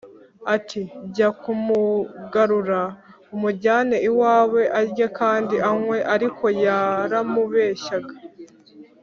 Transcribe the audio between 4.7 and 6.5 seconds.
arye kandi anywe’” Ariko